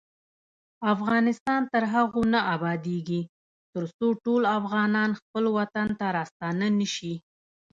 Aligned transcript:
افغانستان 0.93 1.61
تر 1.73 1.83
هغو 1.93 2.21
نه 2.33 2.39
ابادیږي، 2.55 3.21
ترڅو 3.73 4.07
ټول 4.23 4.41
افغانان 4.59 5.09
خپل 5.19 5.43
وطن 5.57 5.87
ته 5.99 6.05
راستانه 6.17 6.67
نشي. 6.79 7.13